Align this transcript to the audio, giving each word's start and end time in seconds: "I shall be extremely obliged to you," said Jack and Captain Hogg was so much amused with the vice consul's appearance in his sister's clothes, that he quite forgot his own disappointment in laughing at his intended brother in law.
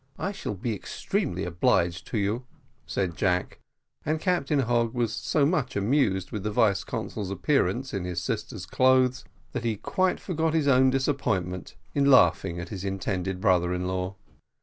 "I 0.17 0.31
shall 0.31 0.55
be 0.55 0.73
extremely 0.73 1.43
obliged 1.45 2.07
to 2.07 2.17
you," 2.17 2.43
said 2.87 3.15
Jack 3.15 3.59
and 4.03 4.19
Captain 4.19 4.61
Hogg 4.61 4.95
was 4.95 5.13
so 5.13 5.45
much 5.45 5.75
amused 5.75 6.31
with 6.31 6.41
the 6.41 6.49
vice 6.49 6.83
consul's 6.83 7.29
appearance 7.29 7.93
in 7.93 8.03
his 8.05 8.19
sister's 8.19 8.65
clothes, 8.65 9.25
that 9.51 9.63
he 9.63 9.75
quite 9.77 10.19
forgot 10.19 10.55
his 10.55 10.67
own 10.67 10.89
disappointment 10.89 11.75
in 11.93 12.09
laughing 12.09 12.59
at 12.59 12.69
his 12.69 12.83
intended 12.83 13.39
brother 13.39 13.75
in 13.75 13.85
law. 13.87 14.15